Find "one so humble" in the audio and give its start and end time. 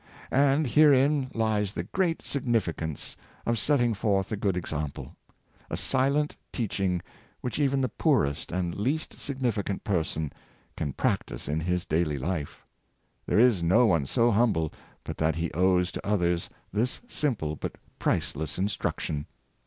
13.85-14.73